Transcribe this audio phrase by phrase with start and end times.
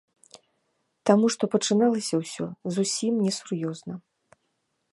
[1.09, 2.45] Таму што пачыналася ўсё
[2.77, 3.93] зусім несур'ёзна.